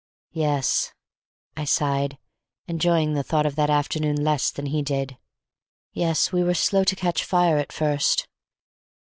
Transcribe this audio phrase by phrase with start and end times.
[0.33, 0.93] "Yes,"
[1.55, 2.17] I sighed,
[2.67, 5.15] enjoying the thought of that afternoon less than he did;
[5.93, 8.27] "yes, we were slow to catch fire at first."